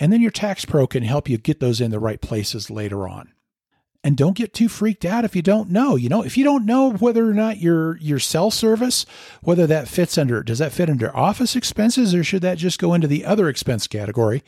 [0.00, 3.06] and then your tax pro can help you get those in the right places later
[3.06, 3.32] on.
[4.02, 5.94] And don't get too freaked out if you don't know.
[5.94, 9.04] You know, if you don't know whether or not your your cell service,
[9.42, 12.94] whether that fits under does that fit under office expenses or should that just go
[12.94, 14.42] into the other expense category?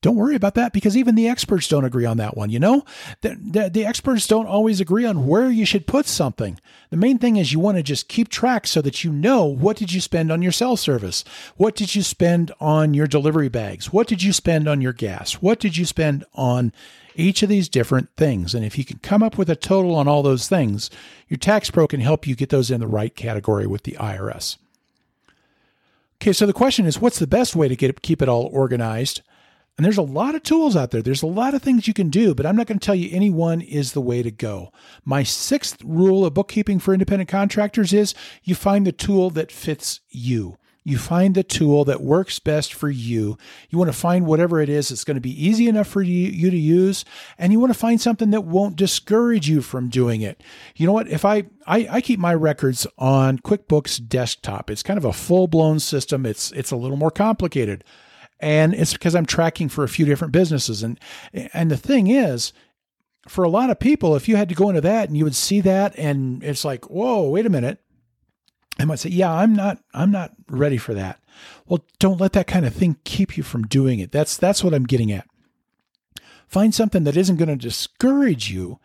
[0.00, 2.50] Don't worry about that because even the experts don't agree on that one.
[2.50, 2.84] You know,
[3.22, 6.60] the, the, the, experts don't always agree on where you should put something.
[6.90, 9.76] The main thing is you want to just keep track so that you know what
[9.76, 11.24] did you spend on your cell service?
[11.56, 13.92] What did you spend on your delivery bags?
[13.92, 15.42] What did you spend on your gas?
[15.42, 16.72] What did you spend on
[17.16, 18.54] each of these different things?
[18.54, 20.90] And if you can come up with a total on all those things,
[21.28, 24.58] your tax pro can help you get those in the right category with the IRS.
[26.22, 29.22] Okay, so the question is what's the best way to get keep it all organized?
[29.78, 31.02] And there's a lot of tools out there.
[31.02, 33.10] There's a lot of things you can do, but I'm not going to tell you
[33.12, 34.72] any one is the way to go.
[35.04, 38.12] My sixth rule of bookkeeping for independent contractors is
[38.42, 40.58] you find the tool that fits you.
[40.82, 43.38] You find the tool that works best for you.
[43.68, 46.28] You want to find whatever it is that's going to be easy enough for you,
[46.28, 47.04] you to use,
[47.36, 50.42] and you want to find something that won't discourage you from doing it.
[50.74, 51.06] You know what?
[51.06, 55.46] If I, I, I keep my records on QuickBooks Desktop, it's kind of a full
[55.46, 56.26] blown system.
[56.26, 57.84] It's it's a little more complicated
[58.40, 60.82] and it's because I'm tracking for a few different businesses.
[60.82, 60.98] And
[61.32, 62.52] and the thing is,
[63.26, 65.36] for a lot of people, if you had to go into that and you would
[65.36, 67.80] see that, and it's like, whoa, wait a minute,
[68.78, 71.20] I might say, yeah, I'm not, I'm not ready for that.
[71.66, 74.12] Well, don't let that kind of thing keep you from doing it.
[74.12, 75.28] That's that's what I'm getting at.
[76.46, 78.78] Find something that isn't going to discourage you.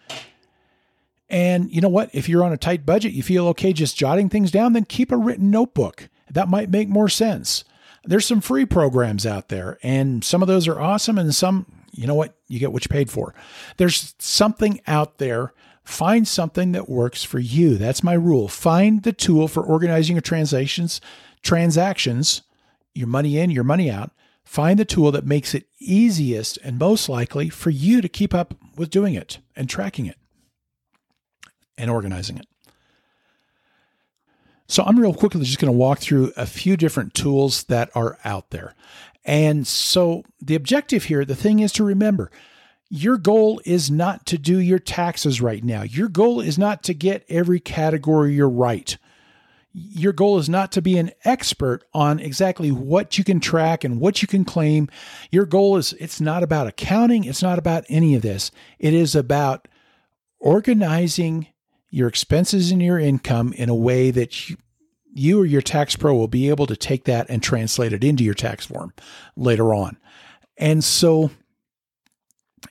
[1.29, 2.09] And you know what?
[2.13, 5.11] If you're on a tight budget, you feel okay just jotting things down, then keep
[5.11, 6.09] a written notebook.
[6.29, 7.63] That might make more sense
[8.05, 12.07] there's some free programs out there, and some of those are awesome, and some, you
[12.07, 13.33] know what, you get what you paid for.
[13.77, 15.53] There's something out there.
[15.83, 17.77] Find something that works for you.
[17.77, 18.47] That's my rule.
[18.47, 21.01] Find the tool for organizing your transactions,
[21.41, 22.41] transactions,
[22.95, 24.11] your money in, your money out.
[24.45, 28.53] Find the tool that makes it easiest and most likely for you to keep up
[28.75, 30.17] with doing it and tracking it
[31.77, 32.45] and organizing it.
[34.67, 38.17] So I'm real quickly just going to walk through a few different tools that are
[38.23, 38.75] out there.
[39.25, 42.31] And so the objective here, the thing is to remember,
[42.89, 45.81] your goal is not to do your taxes right now.
[45.81, 48.97] Your goal is not to get every category you're right.
[49.73, 53.99] your goal is not to be an expert on exactly what you can track and
[53.99, 54.87] what you can claim.
[55.31, 58.51] Your goal is it's not about accounting, it's not about any of this.
[58.77, 59.67] It is about
[60.39, 61.47] organizing
[61.93, 64.57] your expenses and your income in a way that you,
[65.13, 68.23] you or your tax pro will be able to take that and translate it into
[68.23, 68.91] your tax form
[69.35, 69.95] later on.
[70.57, 71.29] And so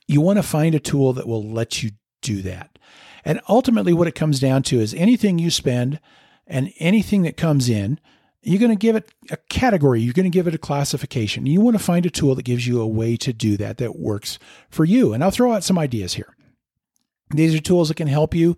[0.07, 2.77] you want to find a tool that will let you do that.
[3.23, 6.01] And ultimately, what it comes down to is anything you spend
[6.45, 8.01] and anything that comes in,
[8.41, 11.45] you're going to give it a category, you're going to give it a classification.
[11.45, 13.97] You want to find a tool that gives you a way to do that that
[13.97, 14.37] works
[14.69, 15.13] for you.
[15.13, 16.35] And I'll throw out some ideas here.
[17.29, 18.57] These are tools that can help you.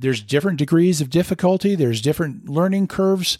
[0.00, 3.36] There's different degrees of difficulty, there's different learning curves.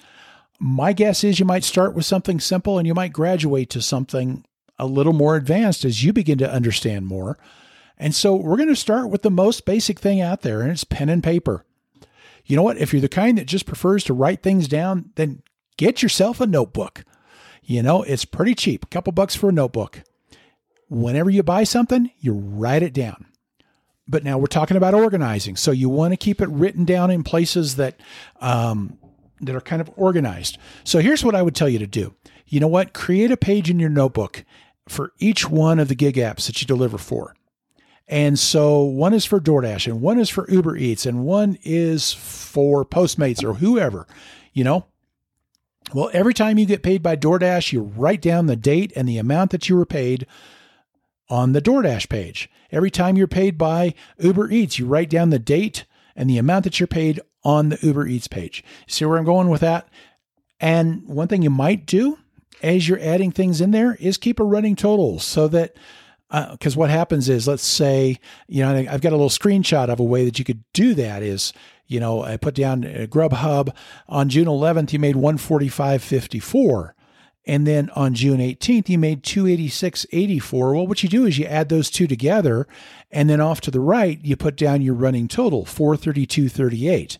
[0.59, 4.45] My guess is you might start with something simple and you might graduate to something
[4.79, 7.39] a little more advanced as you begin to understand more.
[7.97, 10.85] And so we're going to start with the most basic thing out there, and it's
[10.85, 11.65] pen and paper.
[12.45, 12.79] You know what?
[12.79, 15.43] If you're the kind that just prefers to write things down, then
[15.77, 17.05] get yourself a notebook.
[17.63, 20.03] You know, it's pretty cheap, a couple bucks for a notebook.
[20.89, 23.27] Whenever you buy something, you write it down.
[24.11, 25.55] But now we're talking about organizing.
[25.57, 28.01] So you want to keep it written down in places that
[28.41, 28.99] um,
[29.41, 30.59] that are kind of organized.
[30.85, 32.15] So here's what I would tell you to do.
[32.47, 32.93] You know what?
[32.93, 34.45] Create a page in your notebook
[34.89, 37.35] for each one of the gig apps that you deliver for.
[38.09, 42.13] And so one is for DoorDash and one is for Uber Eats and one is
[42.13, 44.09] for Postmates or whoever,
[44.53, 44.87] you know.
[45.95, 49.19] Well, every time you get paid by DoorDash, you write down the date and the
[49.19, 50.27] amount that you were paid
[51.31, 52.51] on the DoorDash page.
[52.71, 56.65] Every time you're paid by Uber Eats, you write down the date and the amount
[56.65, 58.63] that you're paid on the Uber Eats page.
[58.87, 59.89] See where I'm going with that?
[60.59, 62.19] And one thing you might do
[62.63, 65.75] as you're adding things in there is keep a running total so that
[66.53, 68.17] because uh, what happens is let's say
[68.47, 71.23] you know i've got a little screenshot of a way that you could do that
[71.23, 71.53] is
[71.87, 73.75] you know i put down uh, grubhub
[74.09, 76.93] on june 11th you made 145.54
[77.51, 80.53] and then on June 18th, you made 286.84.
[80.53, 82.69] Well, what you do is you add those two together,
[83.11, 87.19] and then off to the right, you put down your running total, 432.38.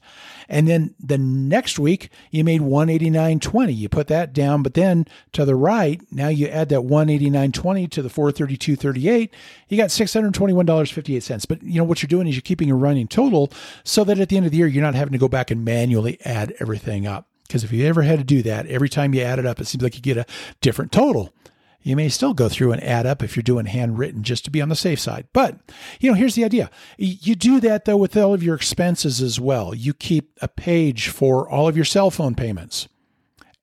[0.49, 3.77] And then the next week, you made 189.20.
[3.77, 8.01] You put that down, but then to the right, now you add that 189.20 to
[8.01, 9.31] the 432.38.
[9.69, 11.49] You got $621.58.
[11.49, 13.51] But you know what you're doing is you're keeping a running total
[13.83, 15.65] so that at the end of the year, you're not having to go back and
[15.65, 17.30] manually add everything up.
[17.51, 19.65] Because if you ever had to do that, every time you add it up, it
[19.65, 20.25] seems like you get a
[20.61, 21.35] different total.
[21.83, 24.63] You may still go through and add up if you're doing handwritten just to be
[24.63, 25.27] on the safe side.
[25.33, 25.59] But,
[25.99, 26.71] you know, here's the idea.
[26.97, 29.75] You do that though with all of your expenses as well.
[29.75, 32.87] You keep a page for all of your cell phone payments.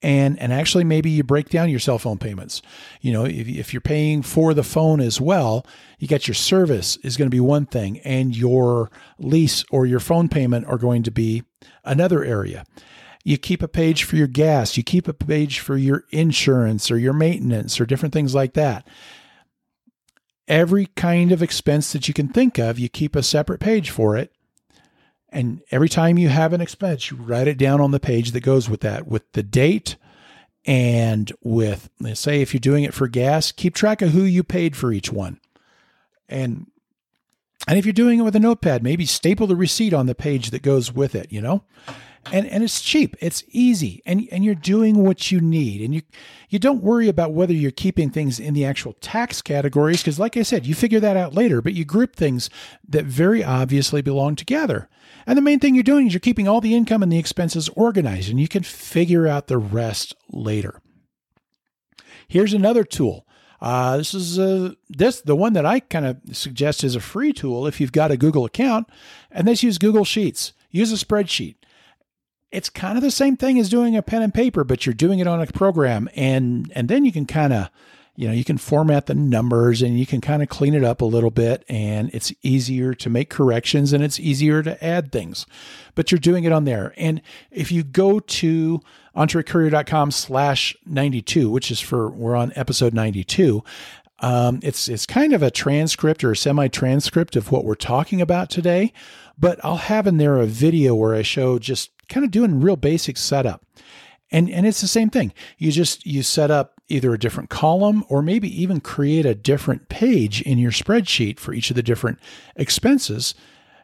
[0.01, 2.61] And, and actually maybe you break down your cell phone payments.
[2.99, 5.65] You know, if, if you're paying for the phone as well,
[5.97, 10.01] you got your service is going to be one thing and your lease or your
[10.01, 11.43] phone payment are going to be
[11.85, 12.65] another area.
[13.27, 16.97] You keep a page for your gas, you keep a page for your insurance or
[16.97, 18.87] your maintenance or different things like that.
[20.47, 24.15] Every kind of expense that you can think of, you keep a separate page for
[24.15, 24.31] it.
[25.27, 28.39] And every time you have an expense, you write it down on the page that
[28.39, 29.97] goes with that, with the date
[30.65, 34.41] and with, let's say, if you're doing it for gas, keep track of who you
[34.41, 35.41] paid for each one.
[36.29, 36.67] And
[37.67, 40.51] and if you're doing it with a notepad, maybe staple the receipt on the page
[40.51, 41.65] that goes with it, you know?
[42.31, 43.15] And and it's cheap.
[43.19, 44.01] It's easy.
[44.05, 45.81] And and you're doing what you need.
[45.81, 46.01] And you
[46.49, 50.37] you don't worry about whether you're keeping things in the actual tax categories because like
[50.37, 52.49] i said you figure that out later but you group things
[52.87, 54.89] that very obviously belong together.
[55.25, 57.69] And the main thing you're doing is you're keeping all the income and the expenses
[57.69, 60.81] organized and you can figure out the rest later.
[62.27, 63.25] Here's another tool.
[63.59, 67.33] Uh, this is uh, this the one that I kind of suggest is a free
[67.33, 68.87] tool if you've got a Google account,
[69.31, 70.53] and let's use Google Sheets.
[70.69, 71.55] Use a spreadsheet
[72.51, 75.19] it's kind of the same thing as doing a pen and paper, but you're doing
[75.19, 77.69] it on a program, and and then you can kind of,
[78.15, 81.01] you know, you can format the numbers and you can kind of clean it up
[81.01, 85.45] a little bit, and it's easier to make corrections and it's easier to add things,
[85.93, 86.93] but you're doing it on there.
[86.95, 88.81] And if you go to
[89.15, 93.63] entrecourier.com slash 92, which is for, we're on episode 92.
[94.19, 98.21] Um, it's, it's kind of a transcript or a semi transcript of what we're talking
[98.21, 98.93] about today,
[99.37, 102.75] but I'll have in there a video where I show just kind of doing real
[102.75, 103.65] basic setup.
[104.31, 105.33] And, and it's the same thing.
[105.57, 109.89] You just you set up either a different column or maybe even create a different
[109.89, 112.19] page in your spreadsheet for each of the different
[112.55, 113.35] expenses.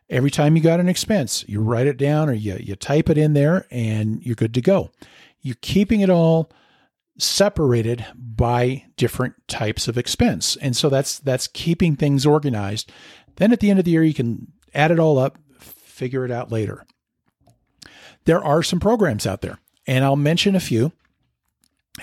[0.10, 3.18] Every time you got an expense, you write it down or you, you type it
[3.18, 4.92] in there and you're good to go.
[5.42, 6.52] You're keeping it all
[7.18, 10.58] separated by different types of expense.
[10.58, 12.92] And so that's that's keeping things organized.
[13.38, 16.32] Then at the end of the year you can add it all up, figure it
[16.32, 16.86] out later
[18.26, 19.60] there are some programs out there.
[19.86, 20.92] and I'll mention a few.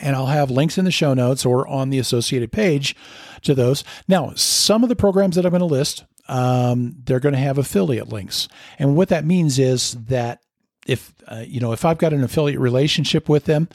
[0.00, 2.94] And I'll have links in the show notes or on the associated page
[3.42, 3.82] to those.
[4.06, 7.58] Now, some of the programs that I'm going to list, um, they're going to have
[7.58, 8.46] affiliate links.
[8.78, 10.42] And what that means is that
[10.86, 13.68] if uh, you know if I've got an affiliate relationship with them,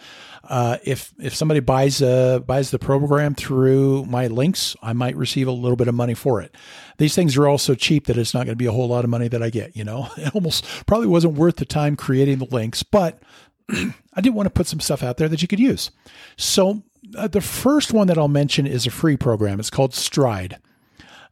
[0.47, 5.47] uh, if if somebody buys uh, buys the program through my links, I might receive
[5.47, 6.55] a little bit of money for it.
[6.97, 9.03] These things are all so cheap that it's not going to be a whole lot
[9.03, 9.75] of money that I get.
[9.75, 13.21] You know, it almost probably wasn't worth the time creating the links, but
[13.69, 15.91] I did want to put some stuff out there that you could use.
[16.37, 16.83] So
[17.17, 19.59] uh, the first one that I'll mention is a free program.
[19.59, 20.59] It's called Stride.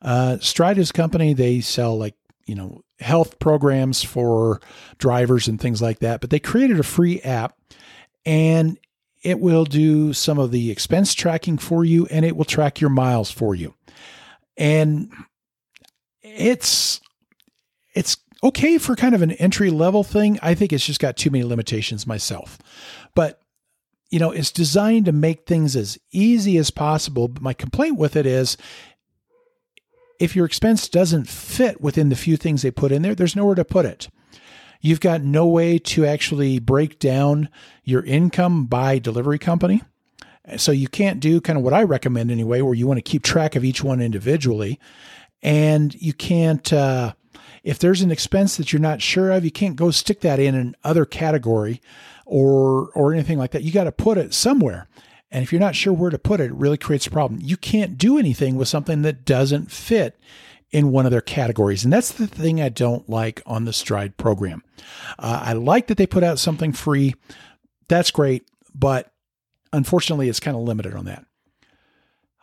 [0.01, 1.34] Uh, Stride is a company.
[1.34, 4.61] They sell like you know health programs for
[4.97, 6.22] drivers and things like that.
[6.22, 7.57] But they created a free app,
[8.26, 8.78] and
[9.24, 12.90] it will do some of the expense tracking for you, and it will track your
[12.90, 13.74] miles for you.
[14.58, 15.12] And
[16.22, 17.02] it's
[17.96, 20.38] it's okay for kind of an entry level thing.
[20.42, 22.60] I think it's just got too many limitations myself.
[23.16, 23.40] But
[24.12, 27.28] you know, it's designed to make things as easy as possible.
[27.30, 28.58] But my complaint with it is
[30.20, 33.56] if your expense doesn't fit within the few things they put in there, there's nowhere
[33.56, 34.10] to put it.
[34.84, 37.48] You've got no way to actually break down
[37.86, 39.82] your income by delivery company.
[40.58, 43.24] So you can't do kind of what I recommend anyway, where you want to keep
[43.24, 44.82] track of each one individually.
[45.42, 47.14] And you can't, uh,
[47.64, 50.76] if there's an expense that you're not sure of, you can't go stick that in
[50.84, 51.82] another category
[52.26, 53.64] or or anything like that.
[53.64, 54.90] You got to put it somewhere.
[55.32, 57.40] And if you're not sure where to put it, it really creates a problem.
[57.42, 60.20] You can't do anything with something that doesn't fit
[60.74, 61.84] in one of their categories.
[61.84, 64.64] And that's the thing I don't like on the Stride program.
[65.20, 67.14] Uh, I like that they put out something free.
[67.88, 68.46] That's great.
[68.74, 69.14] But
[69.72, 71.26] unfortunately, it's kind of limited on that.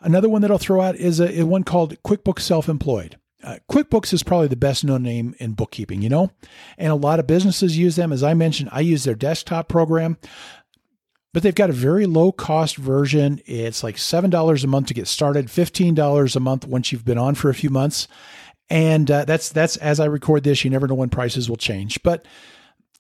[0.01, 3.19] Another one that I'll throw out is a, a one called QuickBooks Self Employed.
[3.43, 6.31] Uh, QuickBooks is probably the best known name in bookkeeping, you know,
[6.79, 8.13] and a lot of businesses use them.
[8.13, 10.19] As I mentioned, I use their desktop program,
[11.33, 13.41] but they've got a very low cost version.
[13.47, 17.35] It's like $7 a month to get started, $15 a month once you've been on
[17.35, 18.09] for a few months.
[18.69, 22.01] And uh, that's that's as I record this, you never know when prices will change.
[22.05, 22.25] But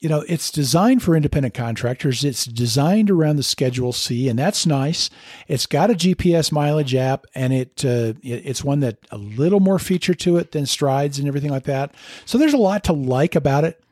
[0.00, 2.24] you know, it's designed for independent contractors.
[2.24, 5.10] It's designed around the Schedule C, and that's nice.
[5.46, 9.60] It's got a GPS mileage app, and it, uh, it, it's one that a little
[9.60, 11.94] more feature to it than Strides and everything like that.
[12.24, 13.84] So there's a lot to like about it,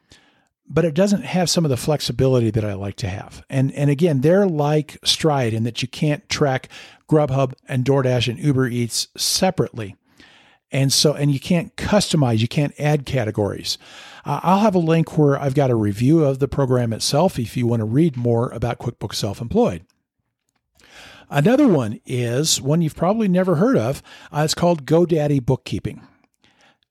[0.68, 3.44] but it doesn't have some of the flexibility that I like to have.
[3.48, 6.68] And and again, they're like Stride in that you can't track
[7.08, 9.96] Grubhub and DoorDash and Uber Eats separately.
[10.70, 13.78] And so, and you can't customize, you can't add categories.
[14.26, 17.56] Uh, I'll have a link where I've got a review of the program itself if
[17.56, 19.86] you want to read more about QuickBooks Self Employed.
[21.30, 24.02] Another one is one you've probably never heard of.
[24.30, 26.02] Uh, it's called GoDaddy Bookkeeping.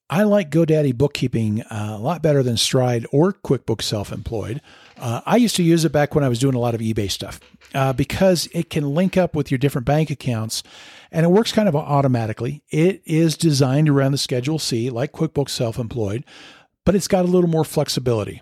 [0.10, 4.62] I like GoDaddy Bookkeeping uh, a lot better than Stride or QuickBooks Self Employed.
[4.98, 7.12] Uh, I used to use it back when I was doing a lot of eBay
[7.12, 7.42] stuff
[7.74, 10.64] uh, because it can link up with your different bank accounts
[11.12, 12.64] and it works kind of automatically.
[12.70, 16.24] It is designed around the Schedule C, like QuickBooks Self Employed,
[16.86, 18.42] but it's got a little more flexibility.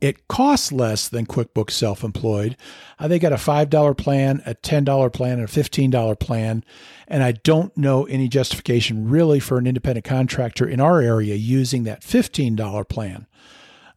[0.00, 2.56] It costs less than QuickBooks Self Employed.
[2.98, 6.64] Uh, they got a $5 plan, a $10 plan, and a $15 plan.
[7.06, 11.84] And I don't know any justification really for an independent contractor in our area using
[11.84, 13.26] that $15 plan.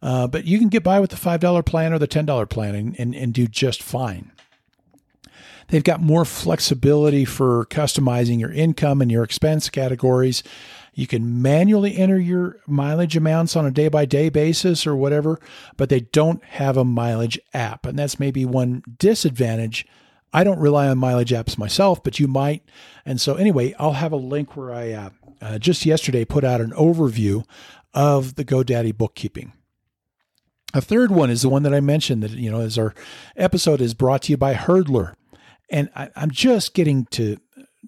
[0.02, 3.00] Uh, but you can get by with the $5 plan or the $10 plan and,
[3.00, 4.30] and, and do just fine.
[5.68, 10.42] They've got more flexibility for customizing your income and your expense categories.
[10.94, 15.40] You can manually enter your mileage amounts on a day by day basis or whatever,
[15.76, 17.84] but they don't have a mileage app.
[17.84, 19.86] And that's maybe one disadvantage.
[20.32, 22.62] I don't rely on mileage apps myself, but you might.
[23.04, 26.60] And so, anyway, I'll have a link where I uh, uh, just yesterday put out
[26.60, 27.44] an overview
[27.92, 29.52] of the GoDaddy bookkeeping.
[30.72, 32.94] A third one is the one that I mentioned that, you know, as our
[33.36, 35.14] episode is brought to you by Hurdlr.
[35.70, 37.36] And I, I'm just getting to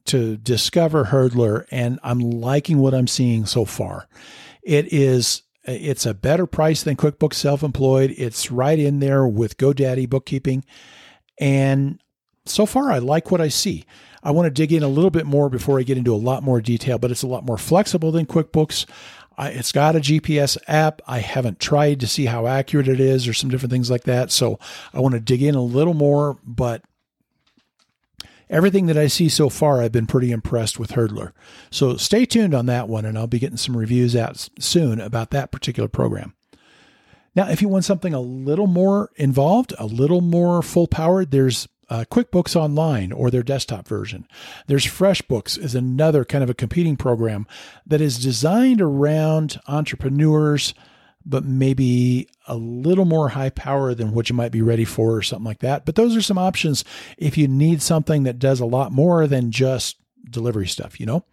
[0.05, 4.09] to discover Hurdlr, and I'm liking what I'm seeing so far.
[4.63, 8.15] It is it's a better price than QuickBooks Self-Employed.
[8.17, 10.65] It's right in there with GoDaddy bookkeeping,
[11.41, 12.01] and
[12.45, 13.85] so far I like what I see.
[14.23, 16.43] I want to dig in a little bit more before I get into a lot
[16.43, 18.87] more detail, but it's a lot more flexible than QuickBooks.
[19.39, 21.03] I, it's got a GPS app.
[21.07, 24.31] I haven't tried to see how accurate it is or some different things like that.
[24.33, 24.59] So
[24.93, 26.83] I want to dig in a little more, but
[28.49, 31.33] everything that I see so far, I've been pretty impressed with Hurdlr.
[31.71, 35.31] So stay tuned on that one, and I'll be getting some reviews out soon about
[35.31, 36.35] that particular program.
[37.35, 41.69] Now, if you want something a little more involved, a little more full powered, there's
[41.89, 44.27] uh, QuickBooks Online or their desktop version.
[44.67, 47.47] There's FreshBooks is another kind of a competing program
[47.87, 50.75] that is designed around entrepreneurs,
[51.27, 55.23] but maybe a little more high power than what you might be ready for or
[55.23, 55.85] something like that.
[55.85, 56.85] But those are some options
[57.19, 59.97] if you need something that does a lot more than just
[60.31, 61.25] delivery stuff, you know?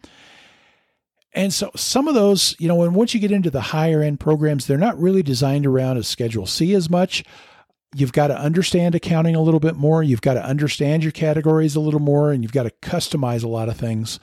[1.35, 4.19] And so some of those, you know, when once you get into the higher end
[4.19, 7.23] programs, they're not really designed around a Schedule C as much.
[7.95, 10.01] You've got to understand accounting a little bit more.
[10.01, 13.47] You've got to understand your categories a little more, and you've got to customize a
[13.47, 14.19] lot of things.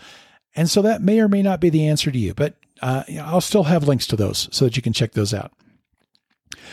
[0.56, 3.40] And so that may or may not be the answer to you, but uh, I'll
[3.40, 5.52] still have links to those so that you can check those out.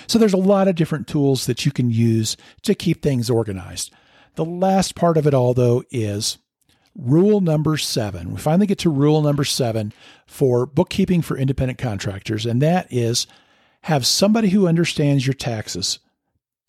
[0.07, 3.93] So there's a lot of different tools that you can use to keep things organized.
[4.35, 6.37] The last part of it all, though, is
[6.95, 8.31] rule number seven.
[8.31, 9.93] We finally get to rule number seven
[10.25, 13.27] for bookkeeping for independent contractors, and that is
[13.83, 15.99] have somebody who understands your taxes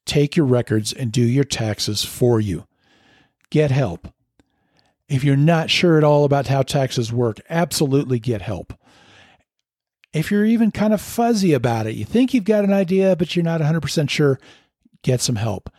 [0.09, 2.67] take your records and do your taxes for you.
[3.51, 4.09] Get help.
[5.09, 8.73] If you're not sure at all about how taxes work, absolutely get help.
[10.13, 13.37] If you're even kind of fuzzy about it, you think you've got an idea, but
[13.37, 14.41] you're not 100% sure,
[15.03, 15.71] get some help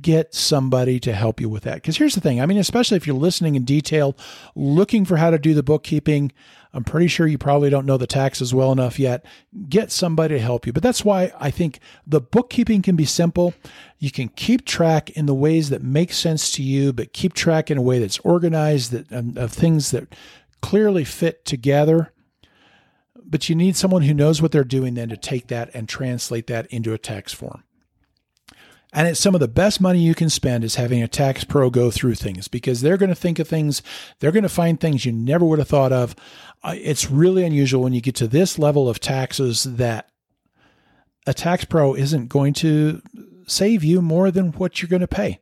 [0.00, 1.76] get somebody to help you with that.
[1.76, 4.16] Because here's the thing I mean, especially if you're listening in detail,
[4.54, 6.32] looking for how to do the bookkeeping,
[6.72, 9.24] I'm pretty sure you probably don't know the taxes well enough yet.
[9.68, 10.72] Get somebody to help you.
[10.72, 13.54] But that's why I think the bookkeeping can be simple.
[13.98, 17.70] You can keep track in the ways that make sense to you, but keep track
[17.70, 20.14] in a way that's organized, that um, of things that
[20.60, 22.12] clearly fit together.
[23.28, 26.46] But you need someone who knows what they're doing then to take that and translate
[26.46, 27.62] that into a tax form.
[28.90, 31.68] And it's some of the best money you can spend is having a tax pro
[31.68, 33.82] go through things because they're going to think of things,
[34.18, 36.16] they're going to find things you never would have thought of.
[36.64, 40.08] It's really unusual when you get to this level of taxes that
[41.26, 43.02] a tax pro isn't going to
[43.46, 45.40] save you more than what you're going to pay.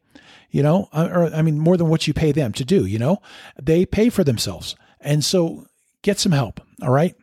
[0.51, 2.85] You know, or I mean, more than what you pay them to do.
[2.85, 3.19] You know,
[3.61, 4.75] they pay for themselves.
[5.01, 5.67] And so
[6.03, 6.61] get some help.
[6.83, 7.15] All right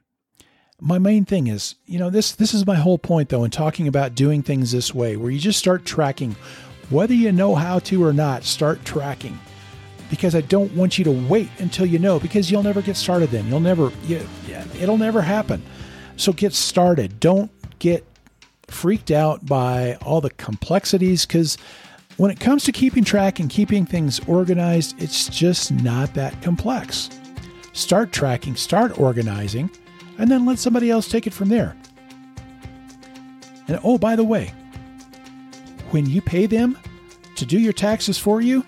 [0.81, 3.87] my main thing is, you know, this this is my whole point though in talking
[3.87, 6.35] about doing things this way, where you just start tracking,
[6.89, 9.39] whether you know how to or not, start tracking.
[10.09, 13.31] Because I don't want you to wait until you know, because you'll never get started
[13.31, 13.47] then.
[13.47, 14.21] You'll never, you,
[14.79, 15.63] it'll never happen.
[16.17, 17.19] So get started.
[17.19, 17.49] Don't
[17.79, 18.05] get
[18.67, 21.57] freaked out by all the complexities, because
[22.17, 27.09] when it comes to keeping track and keeping things organized, it's just not that complex.
[27.71, 29.71] Start tracking, start organizing
[30.17, 31.75] and then let somebody else take it from there.
[33.67, 34.53] And oh, by the way,
[35.91, 36.77] when you pay them
[37.35, 38.65] to do your taxes for you,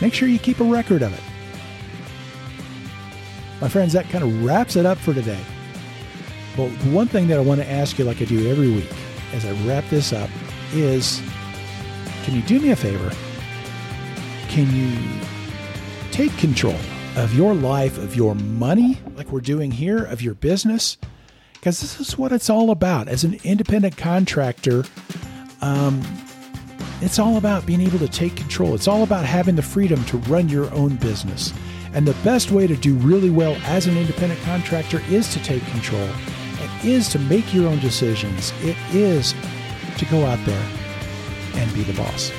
[0.00, 1.20] make sure you keep a record of it.
[3.60, 5.40] My friends, that kind of wraps it up for today.
[6.56, 8.90] But one thing that I want to ask you, like I do every week,
[9.32, 10.30] as I wrap this up,
[10.72, 11.22] is
[12.24, 13.14] can you do me a favor?
[14.48, 15.20] Can you
[16.10, 16.76] take control
[17.16, 20.96] of your life, of your money, like we're doing here, of your business,
[21.54, 23.08] because this is what it's all about.
[23.08, 24.84] As an independent contractor,
[25.60, 26.02] um,
[27.02, 28.74] it's all about being able to take control.
[28.74, 31.52] It's all about having the freedom to run your own business.
[31.92, 35.64] And the best way to do really well as an independent contractor is to take
[35.66, 36.08] control.
[36.60, 38.52] It is to make your own decisions.
[38.60, 39.34] It is
[39.98, 40.66] to go out there
[41.54, 42.30] and be the boss.